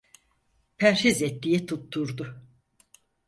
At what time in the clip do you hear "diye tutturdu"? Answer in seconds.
1.43-2.25